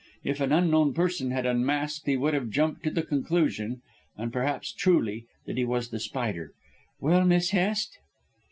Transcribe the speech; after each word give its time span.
If 0.23 0.41
an 0.41 0.51
unknown 0.51 0.95
person 0.95 1.29
had 1.29 1.45
unmasked 1.45 2.07
he 2.07 2.17
would 2.17 2.33
have 2.33 2.49
jumped 2.49 2.81
to 2.85 2.89
the 2.89 3.03
conclusion, 3.03 3.83
and 4.17 4.33
perhaps 4.33 4.73
truly, 4.73 5.27
that 5.45 5.57
he 5.59 5.63
was 5.63 5.89
The 5.89 5.99
Spider. 5.99 6.53
Well, 6.99 7.23
Miss 7.23 7.51
Hest?" 7.51 7.99